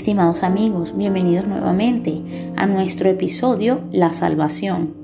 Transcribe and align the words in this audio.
Estimados 0.00 0.44
amigos, 0.44 0.96
bienvenidos 0.96 1.46
nuevamente 1.46 2.22
a 2.56 2.64
nuestro 2.66 3.10
episodio 3.10 3.82
La 3.92 4.14
Salvación. 4.14 4.94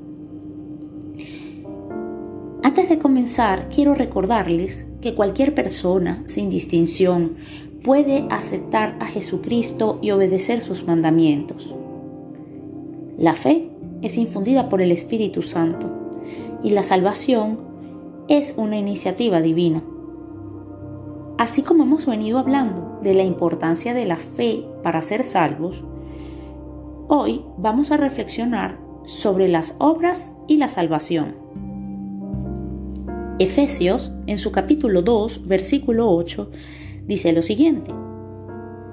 Antes 2.63 2.89
de 2.89 2.99
comenzar, 2.99 3.69
quiero 3.69 3.95
recordarles 3.95 4.87
que 5.03 5.15
cualquier 5.15 5.55
persona, 5.55 6.23
sin 6.25 6.49
distinción, 6.49 7.35
puede 7.85 8.25
aceptar 8.31 8.97
a 8.99 9.05
Jesucristo 9.05 9.99
y 10.01 10.13
obedecer 10.13 10.63
sus 10.63 10.87
mandamientos. 10.87 11.75
La 13.19 13.35
fe 13.35 13.69
es 14.01 14.17
infundida 14.17 14.71
por 14.71 14.81
el 14.81 14.93
Espíritu 14.93 15.43
Santo 15.43 15.91
y 16.63 16.71
la 16.71 16.83
salvación 16.83 17.59
es 18.29 18.55
una 18.57 18.79
iniciativa 18.79 19.43
divina. 19.43 19.83
Así 21.37 21.61
como 21.61 21.83
hemos 21.83 22.07
venido 22.07 22.39
hablando 22.39 22.99
de 23.03 23.13
la 23.13 23.25
importancia 23.25 23.93
de 23.93 24.07
la 24.07 24.17
fe 24.17 24.65
para 24.87 25.03
ser 25.03 25.25
salvos, 25.25 25.83
hoy 27.09 27.43
vamos 27.59 27.91
a 27.91 27.97
reflexionar 27.97 28.79
sobre 29.05 29.49
las 29.49 29.75
obras 29.81 30.33
y 30.47 30.59
la 30.59 30.69
salvación. 30.69 31.35
Efesios, 33.41 34.15
en 34.29 34.37
su 34.37 34.53
capítulo 34.53 35.03
2, 35.03 35.49
versículo 35.49 36.09
8, 36.13 36.53
dice 37.05 37.33
lo 37.33 37.43
siguiente, 37.43 37.91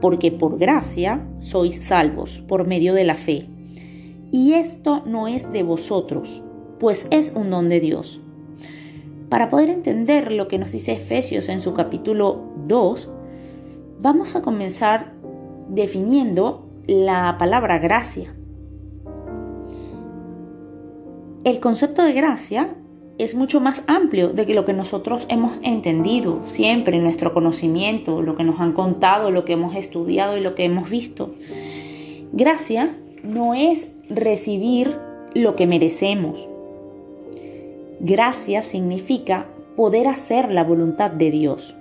porque 0.02 0.32
por 0.32 0.58
gracia 0.58 1.28
sois 1.38 1.84
salvos 1.84 2.44
por 2.48 2.66
medio 2.66 2.96
de 2.96 3.04
la 3.04 3.16
fe, 3.16 3.46
y 4.32 4.54
esto 4.54 5.04
no 5.06 5.28
es 5.28 5.52
de 5.52 5.62
vosotros, 5.62 6.42
pues 6.80 7.08
es 7.12 7.36
un 7.36 7.52
don 7.52 7.70
de 7.70 7.80
Dios 7.80 8.20
para 9.30 9.52
poder 9.52 9.70
entender 9.70 10.32
lo 10.32 10.48
que 10.48 10.58
nos 10.58 10.72
dice 10.72 10.94
Efesios 10.94 11.50
en 11.50 11.62
su 11.62 11.76
capítulo 11.76 12.52
2, 12.68 13.10
vamos 14.00 14.36
a 14.36 14.42
comenzar 14.42 15.13
definiendo 15.70 16.68
la 16.88 17.38
palabra 17.38 17.80
gracia. 17.80 18.34
El 21.44 21.60
concepto 21.60 22.04
de 22.04 22.14
gracia 22.14 22.76
es 23.18 23.36
mucho 23.36 23.60
más 23.60 23.84
amplio 23.88 24.30
de 24.30 24.46
lo 24.54 24.66
que 24.66 24.74
nosotros 24.74 25.26
hemos 25.30 25.60
entendido 25.62 26.40
siempre 26.44 26.98
en 26.98 27.04
nuestro 27.04 27.34
conocimiento, 27.34 28.22
lo 28.22 28.36
que 28.36 28.44
nos 28.44 28.60
han 28.60 28.74
contado, 28.74 29.30
lo 29.30 29.46
que 29.46 29.54
hemos 29.54 29.76
estudiado 29.76 30.38
y 30.38 30.42
lo 30.42 30.56
que 30.56 30.66
hemos 30.66 30.90
visto. 30.90 31.36
Gracia 32.32 32.96
no 33.24 33.54
es 33.54 33.94
recibir 34.10 34.98
lo 35.36 35.56
que 35.56 35.68
merecemos, 35.68 36.48
Gracia 38.06 38.64
significa 38.64 39.46
poder 39.78 40.10
hacer 40.10 40.52
la 40.52 40.66
voluntad 40.66 41.10
de 41.10 41.32
Dios. 41.32 41.74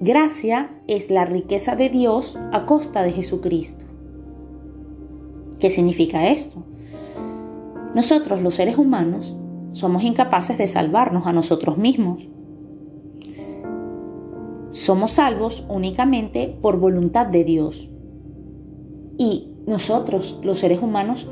Gracia 0.00 0.68
es 0.86 1.10
la 1.10 1.24
riqueza 1.24 1.76
de 1.76 1.88
Dios 1.88 2.38
a 2.52 2.66
costa 2.66 3.02
de 3.02 3.12
Jesucristo. 3.12 3.86
¿Qué 5.58 5.70
significa 5.70 6.28
esto? 6.28 6.62
Nosotros 7.94 8.42
los 8.42 8.54
seres 8.54 8.76
humanos 8.76 9.34
somos 9.72 10.02
incapaces 10.02 10.58
de 10.58 10.66
salvarnos 10.66 11.26
a 11.26 11.32
nosotros 11.32 11.78
mismos. 11.78 12.28
Somos 14.70 15.12
salvos 15.12 15.64
únicamente 15.68 16.54
por 16.60 16.78
voluntad 16.78 17.26
de 17.26 17.44
Dios. 17.44 17.88
Y 19.16 19.52
nosotros, 19.66 20.40
los 20.42 20.58
seres 20.58 20.82
humanos, 20.82 21.28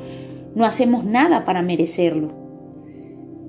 no 0.55 0.65
hacemos 0.65 1.05
nada 1.05 1.45
para 1.45 1.63
merecerlo. 1.63 2.31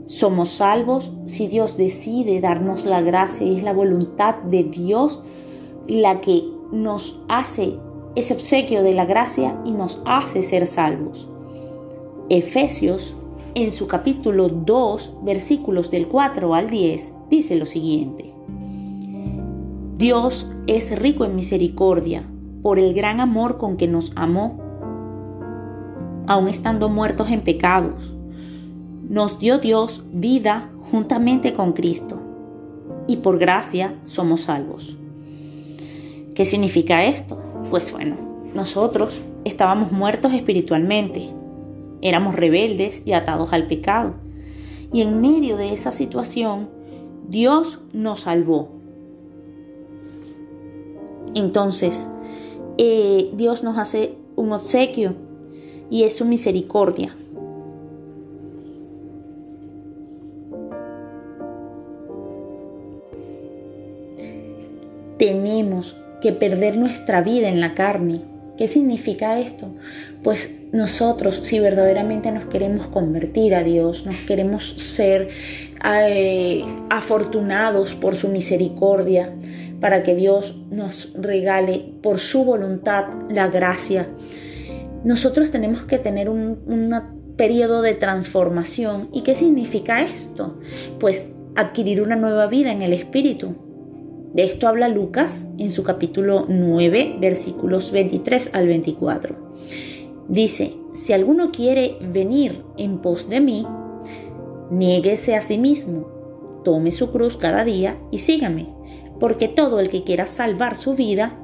Somos 0.06 0.50
salvos 0.50 1.14
si 1.26 1.48
Dios 1.48 1.78
decide 1.78 2.42
darnos 2.42 2.86
la 2.86 3.02
gracia 3.02 3.48
y 3.48 3.58
es 3.58 3.64
la 3.64 3.72
voluntad 3.72 4.36
de 4.44 4.64
Dios 4.64 5.24
la 5.88 6.22
que 6.22 6.44
nos 6.72 7.20
hace 7.28 7.78
ese 8.16 8.34
obsequio 8.34 8.84
de 8.84 8.94
la 8.94 9.06
gracia 9.06 9.60
y 9.66 9.72
nos 9.72 10.02
hace 10.06 10.44
ser 10.44 10.68
salvos. 10.68 11.28
Efesios, 12.30 13.14
en 13.56 13.72
su 13.72 13.88
capítulo 13.88 14.50
2, 14.50 15.18
versículos 15.24 15.92
del 15.92 16.08
4 16.08 16.56
al 16.56 16.70
10, 16.70 17.14
dice 17.30 17.56
lo 17.56 17.66
siguiente. 17.66 18.34
Dios 19.98 20.50
es 20.68 20.98
rico 20.98 21.26
en 21.26 21.36
misericordia 21.36 22.24
por 22.62 22.80
el 22.80 22.94
gran 22.94 23.20
amor 23.20 23.58
con 23.58 23.78
que 23.78 23.88
nos 23.88 24.12
amó, 24.16 24.60
aun 26.28 26.48
estando 26.48 26.90
muertos 26.90 27.30
en 27.30 27.42
pecados 27.42 28.14
nos 29.14 29.38
dio 29.38 29.60
Dios 29.60 30.04
vida 30.12 30.72
juntamente 30.90 31.54
con 31.54 31.74
Cristo 31.74 32.20
y 33.06 33.18
por 33.18 33.38
gracia 33.38 33.94
somos 34.06 34.42
salvos. 34.42 34.98
¿Qué 36.36 36.46
significa 36.46 37.06
esto? 37.06 37.42
Pues 37.70 37.92
bueno, 37.92 38.18
nosotros 38.54 39.22
estábamos 39.46 39.92
muertos 39.92 40.34
espiritualmente, 40.34 41.30
éramos 42.02 42.36
rebeldes 42.36 43.04
y 43.06 43.14
atados 43.14 43.54
al 43.54 43.68
pecado. 43.68 44.16
Y 44.92 45.02
en 45.02 45.22
medio 45.22 45.58
de 45.58 45.74
esa 45.74 45.92
situación, 45.92 46.70
Dios 47.28 47.80
nos 47.94 48.22
salvó. 48.22 48.70
Entonces, 51.36 52.08
eh, 52.78 53.32
Dios 53.36 53.64
nos 53.64 53.78
hace 53.78 54.16
un 54.36 54.52
obsequio 54.52 55.16
y 55.90 56.04
es 56.04 56.16
su 56.16 56.26
misericordia. 56.26 57.16
tenemos 65.24 65.96
que 66.24 66.32
perder 66.32 66.78
nuestra 66.78 67.22
vida 67.22 67.50
en 67.50 67.60
la 67.60 67.76
carne. 67.76 68.22
¿Qué 68.58 68.70
significa 68.70 69.40
esto? 69.40 69.76
Pues 70.24 70.56
nosotros, 70.72 71.42
si 71.44 71.60
verdaderamente 71.60 72.32
nos 72.32 72.46
queremos 72.46 72.88
convertir 72.88 73.54
a 73.54 73.62
Dios, 73.62 74.06
nos 74.06 74.16
queremos 74.20 74.70
ser 74.78 75.28
eh, 75.84 76.64
afortunados 76.90 77.94
por 77.94 78.16
su 78.16 78.30
misericordia, 78.30 79.36
para 79.82 80.02
que 80.02 80.16
Dios 80.16 80.56
nos 80.72 81.14
regale 81.14 81.84
por 82.02 82.20
su 82.20 82.46
voluntad 82.46 83.04
la 83.30 83.50
gracia, 83.50 84.08
nosotros 85.04 85.52
tenemos 85.52 85.84
que 85.84 85.98
tener 85.98 86.30
un, 86.30 86.60
un 86.68 87.36
periodo 87.36 87.82
de 87.82 87.96
transformación. 87.96 89.10
¿Y 89.12 89.24
qué 89.24 89.36
significa 89.36 90.02
esto? 90.02 90.58
Pues 91.02 91.28
adquirir 91.56 92.02
una 92.02 92.16
nueva 92.16 92.48
vida 92.48 92.72
en 92.72 92.82
el 92.82 92.94
Espíritu, 92.94 93.73
de 94.34 94.44
esto 94.44 94.68
habla 94.68 94.88
Lucas 94.88 95.48
en 95.58 95.72
su 95.72 95.84
capítulo 95.84 96.46
9, 96.50 97.18
versículos 97.20 97.92
23 97.92 98.56
al 98.56 98.68
24. 98.68 99.36
Dice, 100.28 100.74
si 100.94 101.14
alguno 101.14 101.52
quiere 101.52 101.98
venir 102.02 102.64
en 102.78 102.98
pos 103.00 103.30
de 103.30 103.42
mí, 103.42 103.68
niéguese 104.72 105.36
a 105.36 105.42
sí 105.42 105.58
mismo, 105.58 106.62
tome 106.64 106.92
su 106.92 107.12
cruz 107.12 107.38
cada 107.38 107.64
día 107.64 107.98
y 108.10 108.20
sígame, 108.20 108.70
porque 109.20 109.48
todo 109.48 109.80
el 109.80 109.90
que 109.90 110.04
quiera 110.04 110.26
salvar 110.26 110.76
su 110.76 110.96
vida, 110.96 111.38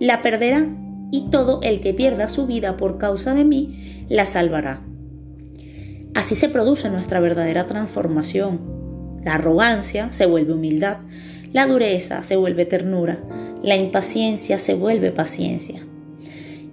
la 0.00 0.22
perderá, 0.22 0.68
y 1.10 1.30
todo 1.30 1.60
el 1.62 1.80
que 1.80 1.94
pierda 1.94 2.28
su 2.28 2.46
vida 2.46 2.76
por 2.76 2.98
causa 2.98 3.34
de 3.34 3.44
mí, 3.44 4.06
la 4.08 4.26
salvará. 4.26 4.82
Así 6.14 6.34
se 6.34 6.48
produce 6.48 6.90
nuestra 6.90 7.20
verdadera 7.20 7.66
transformación. 7.66 8.60
La 9.24 9.34
arrogancia 9.34 10.10
se 10.10 10.26
vuelve 10.26 10.52
humildad, 10.52 10.98
la 11.52 11.66
dureza 11.66 12.22
se 12.22 12.36
vuelve 12.36 12.66
ternura, 12.66 13.20
la 13.62 13.76
impaciencia 13.76 14.58
se 14.58 14.74
vuelve 14.74 15.10
paciencia. 15.10 15.82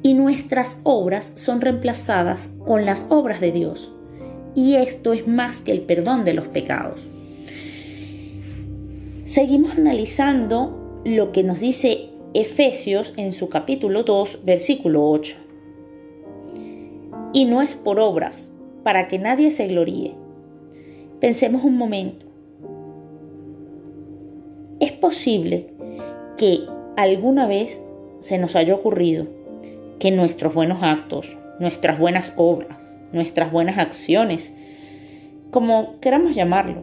Y 0.02 0.14
nuestras 0.14 0.82
obras 0.84 1.32
son 1.36 1.62
reemplazadas 1.62 2.50
con 2.66 2.86
las 2.86 3.08
obras 3.10 3.42
de 3.42 3.52
Dios. 3.52 3.92
Y 4.54 4.76
esto 4.76 5.14
es 5.14 5.28
más 5.28 5.62
que 5.62 5.72
el 5.72 5.82
perdón 5.82 6.26
de 6.26 6.34
los 6.34 6.48
pecados. 6.48 7.00
Seguimos 9.26 9.78
analizando 9.78 11.02
lo 11.04 11.32
que 11.32 11.44
nos 11.44 11.60
dice 11.60 12.10
Efesios 12.34 13.14
en 13.18 13.34
su 13.34 13.50
capítulo 13.50 14.04
2, 14.04 14.40
versículo 14.44 15.10
8. 15.10 15.36
Y 17.34 17.46
no 17.46 17.62
es 17.62 17.76
por 17.76 18.00
obras, 18.00 18.52
para 18.84 19.08
que 19.08 19.20
nadie 19.20 19.52
se 19.52 19.68
gloríe. 19.68 20.14
Pensemos 21.20 21.64
un 21.64 21.78
momento. 21.78 22.25
Posible 25.00 25.74
que 26.38 26.62
alguna 26.98 27.48
vez 27.48 27.82
se 28.20 28.38
nos 28.38 28.56
haya 28.56 28.74
ocurrido 28.74 29.28
que 30.00 30.12
nuestros 30.12 30.54
buenos 30.54 30.82
actos, 30.82 31.38
nuestras 31.60 32.00
buenas 32.00 32.34
obras, 32.38 32.78
nuestras 33.12 33.52
buenas 33.52 33.78
acciones, 33.78 34.54
como 35.52 36.00
queramos 36.00 36.36
llamarlo, 36.36 36.82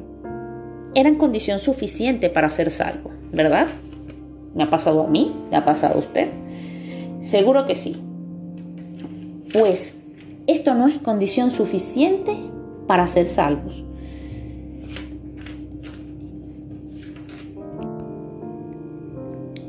eran 0.95 1.17
condición 1.17 1.59
suficiente 1.59 2.31
para 2.31 2.49
ser 2.49 2.71
salvo, 2.71 3.11
¿verdad? 3.33 3.69
¿Me 4.55 4.65
ha 4.65 4.71
pasado 4.71 5.03
a 5.03 5.09
mí? 5.09 5.35
¿Me 5.51 5.57
ha 5.57 5.65
pasado 5.65 5.95
a 5.95 5.99
usted? 5.99 6.29
Seguro 7.21 7.67
que 7.67 7.75
sí. 7.75 7.97
Pues 9.53 9.97
esto 10.47 10.75
no 10.75 10.89
es 10.89 10.99
condición 10.99 11.51
suficiente 11.51 12.37
para 12.87 13.07
ser 13.07 13.27
salvos. 13.27 13.83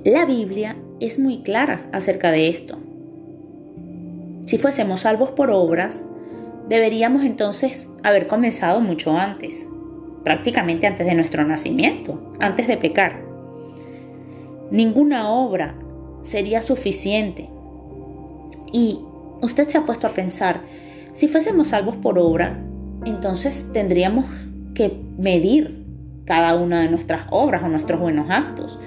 La 0.05 0.25
Biblia 0.25 0.75
es 0.99 1.17
muy 1.17 1.43
clara 1.43 1.87
acerca 1.93 2.29
de 2.31 2.49
esto. 2.49 2.77
Si 4.47 4.57
fuésemos 4.57 4.99
salvos 4.99 5.31
por 5.31 5.49
obras, 5.49 6.03
deberíamos 6.67 7.23
entonces 7.23 7.89
haber 8.03 8.27
comenzado 8.27 8.81
mucho 8.81 9.17
antes, 9.17 9.65
prácticamente 10.25 10.87
antes 10.87 11.07
de 11.07 11.15
nuestro 11.15 11.45
nacimiento, 11.45 12.33
antes 12.41 12.67
de 12.67 12.75
pecar. 12.75 13.21
Ninguna 14.71 15.31
obra 15.31 15.75
sería 16.21 16.61
suficiente. 16.61 17.49
Y 18.73 18.99
usted 19.41 19.69
se 19.69 19.77
ha 19.77 19.85
puesto 19.85 20.07
a 20.07 20.13
pensar, 20.13 20.59
si 21.13 21.29
fuésemos 21.29 21.69
salvos 21.69 21.95
por 21.95 22.19
obra, 22.19 22.61
entonces 23.05 23.69
tendríamos 23.71 24.25
que 24.73 24.99
medir 25.17 25.82
cada 26.25 26.55
una 26.55 26.81
de 26.81 26.89
nuestras 26.89 27.27
obras 27.29 27.63
o 27.63 27.67
nuestros 27.67 27.99
buenos 27.99 28.29
actos. 28.29 28.79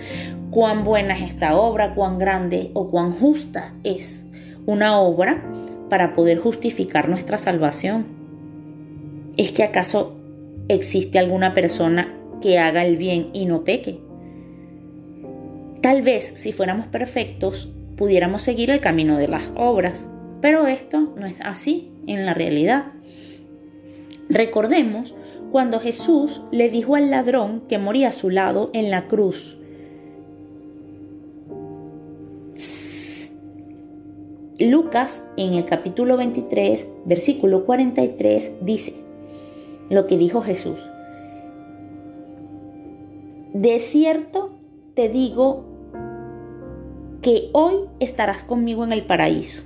Cuán 0.50 0.84
buena 0.84 1.16
es 1.16 1.30
esta 1.30 1.56
obra, 1.56 1.94
cuán 1.94 2.18
grande 2.18 2.70
o 2.74 2.90
cuán 2.90 3.12
justa 3.12 3.74
es 3.84 4.24
una 4.64 4.98
obra 4.98 5.42
para 5.90 6.14
poder 6.14 6.38
justificar 6.38 7.08
nuestra 7.08 7.38
salvación. 7.38 8.06
¿Es 9.36 9.52
que 9.52 9.62
acaso 9.62 10.16
existe 10.68 11.18
alguna 11.18 11.54
persona 11.54 12.14
que 12.40 12.58
haga 12.58 12.84
el 12.84 12.96
bien 12.96 13.30
y 13.32 13.46
no 13.46 13.64
peque? 13.64 14.00
Tal 15.82 16.02
vez 16.02 16.32
si 16.36 16.52
fuéramos 16.52 16.86
perfectos 16.86 17.72
pudiéramos 17.96 18.42
seguir 18.42 18.70
el 18.70 18.80
camino 18.80 19.18
de 19.18 19.28
las 19.28 19.52
obras, 19.56 20.06
pero 20.40 20.66
esto 20.66 21.14
no 21.16 21.26
es 21.26 21.40
así 21.40 21.92
en 22.06 22.26
la 22.26 22.34
realidad. 22.34 22.92
Recordemos 24.28 25.14
cuando 25.50 25.80
Jesús 25.80 26.42
le 26.50 26.70
dijo 26.70 26.96
al 26.96 27.10
ladrón 27.10 27.62
que 27.68 27.78
moría 27.78 28.08
a 28.08 28.12
su 28.12 28.30
lado 28.30 28.70
en 28.72 28.90
la 28.90 29.08
cruz, 29.08 29.58
Lucas 34.58 35.22
en 35.36 35.52
el 35.52 35.66
capítulo 35.66 36.16
23, 36.16 36.88
versículo 37.04 37.66
43 37.66 38.56
dice 38.62 38.94
lo 39.90 40.06
que 40.06 40.16
dijo 40.16 40.40
Jesús. 40.40 40.78
De 43.52 43.78
cierto 43.78 44.50
te 44.94 45.08
digo 45.08 45.64
que 47.22 47.50
hoy 47.52 47.74
estarás 48.00 48.44
conmigo 48.44 48.84
en 48.84 48.92
el 48.92 49.04
paraíso. 49.04 49.62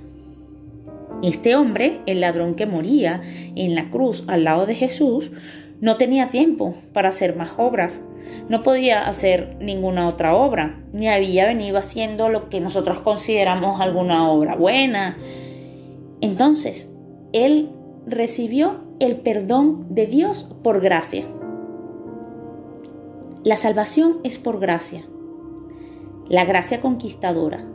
Este 1.23 1.55
hombre, 1.55 2.01
el 2.05 2.19
ladrón 2.21 2.55
que 2.55 2.65
moría 2.65 3.21
en 3.55 3.75
la 3.75 3.91
cruz 3.91 4.23
al 4.27 4.43
lado 4.43 4.65
de 4.65 4.75
Jesús, 4.75 5.31
no 5.81 5.97
tenía 5.97 6.29
tiempo 6.29 6.75
para 6.93 7.09
hacer 7.09 7.35
más 7.35 7.53
obras, 7.57 8.01
no 8.47 8.61
podía 8.61 9.07
hacer 9.07 9.57
ninguna 9.59 10.07
otra 10.07 10.35
obra, 10.35 10.79
ni 10.93 11.09
había 11.09 11.47
venido 11.47 11.79
haciendo 11.79 12.29
lo 12.29 12.49
que 12.49 12.61
nosotros 12.61 12.99
consideramos 12.99 13.81
alguna 13.81 14.29
obra 14.29 14.55
buena. 14.55 15.17
Entonces, 16.21 16.95
él 17.33 17.71
recibió 18.05 18.81
el 18.99 19.17
perdón 19.17 19.87
de 19.89 20.05
Dios 20.05 20.47
por 20.63 20.81
gracia. 20.81 21.25
La 23.43 23.57
salvación 23.57 24.19
es 24.23 24.37
por 24.37 24.59
gracia, 24.59 25.03
la 26.29 26.45
gracia 26.45 26.79
conquistadora, 26.79 27.65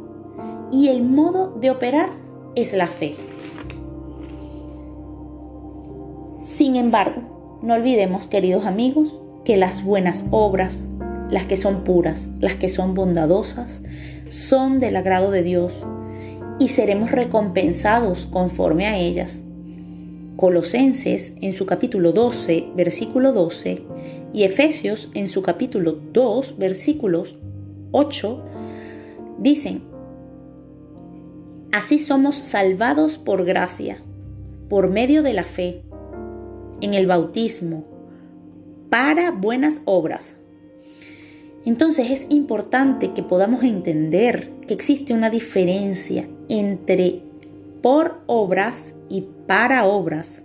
y 0.70 0.88
el 0.88 1.02
modo 1.02 1.56
de 1.60 1.70
operar 1.70 2.10
es 2.54 2.72
la 2.72 2.86
fe. 2.86 3.16
Sin 6.44 6.76
embargo, 6.76 7.35
no 7.62 7.74
olvidemos, 7.74 8.26
queridos 8.26 8.66
amigos, 8.66 9.16
que 9.44 9.56
las 9.56 9.84
buenas 9.84 10.26
obras, 10.30 10.86
las 11.30 11.44
que 11.46 11.56
son 11.56 11.84
puras, 11.84 12.30
las 12.40 12.56
que 12.56 12.68
son 12.68 12.94
bondadosas, 12.94 13.82
son 14.28 14.80
del 14.80 14.96
agrado 14.96 15.30
de 15.30 15.42
Dios 15.42 15.72
y 16.58 16.68
seremos 16.68 17.12
recompensados 17.12 18.26
conforme 18.26 18.86
a 18.86 18.98
ellas. 18.98 19.40
Colosenses 20.36 21.34
en 21.40 21.52
su 21.52 21.64
capítulo 21.64 22.12
12, 22.12 22.68
versículo 22.74 23.32
12, 23.32 23.82
y 24.34 24.42
Efesios 24.42 25.10
en 25.14 25.28
su 25.28 25.42
capítulo 25.42 25.98
2, 26.12 26.58
versículos 26.58 27.38
8, 27.92 28.44
dicen, 29.38 29.82
Así 31.72 31.98
somos 31.98 32.36
salvados 32.36 33.16
por 33.18 33.44
gracia, 33.44 33.98
por 34.68 34.90
medio 34.90 35.22
de 35.22 35.32
la 35.32 35.44
fe 35.44 35.85
en 36.80 36.94
el 36.94 37.06
bautismo 37.06 37.84
para 38.90 39.30
buenas 39.30 39.82
obras. 39.84 40.36
Entonces 41.64 42.10
es 42.10 42.26
importante 42.30 43.12
que 43.12 43.22
podamos 43.22 43.64
entender 43.64 44.50
que 44.66 44.74
existe 44.74 45.12
una 45.12 45.30
diferencia 45.30 46.28
entre 46.48 47.22
por 47.82 48.20
obras 48.26 48.94
y 49.08 49.26
para 49.46 49.84
obras. 49.84 50.44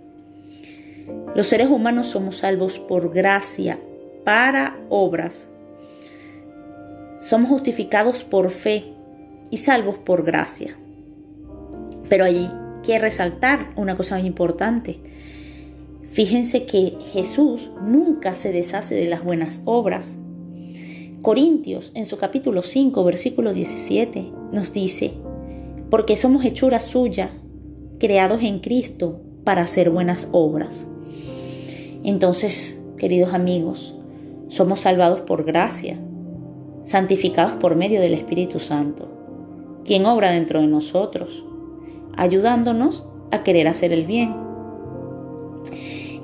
Los 1.34 1.46
seres 1.46 1.68
humanos 1.68 2.08
somos 2.08 2.38
salvos 2.38 2.78
por 2.78 3.12
gracia, 3.12 3.78
para 4.24 4.76
obras. 4.88 5.48
Somos 7.20 7.50
justificados 7.50 8.24
por 8.24 8.50
fe 8.50 8.86
y 9.50 9.58
salvos 9.58 9.98
por 9.98 10.24
gracia. 10.24 10.76
Pero 12.08 12.24
hay 12.24 12.50
que 12.82 12.98
resaltar 12.98 13.70
una 13.76 13.96
cosa 13.96 14.18
muy 14.18 14.26
importante 14.26 15.00
Fíjense 16.12 16.66
que 16.66 16.98
Jesús 17.14 17.70
nunca 17.82 18.34
se 18.34 18.52
deshace 18.52 18.94
de 18.94 19.06
las 19.06 19.24
buenas 19.24 19.62
obras. 19.64 20.14
Corintios, 21.22 21.90
en 21.94 22.04
su 22.04 22.18
capítulo 22.18 22.60
5, 22.60 23.02
versículo 23.02 23.54
17, 23.54 24.30
nos 24.52 24.74
dice, 24.74 25.12
porque 25.88 26.14
somos 26.16 26.44
hechura 26.44 26.80
suya, 26.80 27.30
creados 27.98 28.42
en 28.42 28.58
Cristo 28.58 29.22
para 29.42 29.62
hacer 29.62 29.88
buenas 29.88 30.28
obras. 30.32 30.86
Entonces, 32.04 32.84
queridos 32.98 33.32
amigos, 33.32 33.94
somos 34.48 34.80
salvados 34.80 35.20
por 35.20 35.44
gracia, 35.44 35.98
santificados 36.84 37.52
por 37.54 37.74
medio 37.74 38.02
del 38.02 38.12
Espíritu 38.12 38.58
Santo, 38.58 39.08
quien 39.86 40.04
obra 40.04 40.30
dentro 40.30 40.60
de 40.60 40.66
nosotros, 40.66 41.42
ayudándonos 42.14 43.06
a 43.30 43.42
querer 43.42 43.66
hacer 43.66 43.94
el 43.94 44.04
bien 44.04 44.42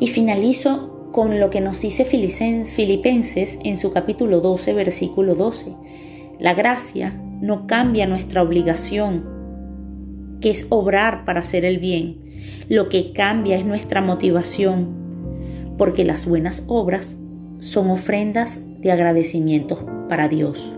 y 0.01 0.09
finalizo 0.09 1.11
con 1.13 1.41
lo 1.41 1.51
que 1.51 1.61
nos 1.61 1.81
dice 1.81 2.05
Filipenses 2.05 3.59
en 3.65 3.77
su 3.77 3.93
capítulo 3.93 4.41
12, 4.41 4.73
versículo 4.75 5.35
12. 5.35 5.75
La 6.39 6.55
gracia 6.55 7.21
no 7.41 7.67
cambia 7.67 8.07
nuestra 8.07 8.43
obligación, 8.43 9.25
que 10.41 10.51
es 10.51 10.67
obrar 10.69 11.25
para 11.25 11.41
hacer 11.41 11.65
el 11.65 11.79
bien. 11.79 12.19
Lo 12.69 12.89
que 12.89 13.13
cambia 13.13 13.57
es 13.57 13.65
nuestra 13.65 14.01
motivación, 14.01 15.75
porque 15.77 16.05
las 16.05 16.27
buenas 16.27 16.65
obras 16.69 17.17
son 17.59 17.91
ofrendas 17.91 18.63
de 18.81 18.93
agradecimiento 18.93 20.07
para 20.09 20.29
Dios. 20.29 20.78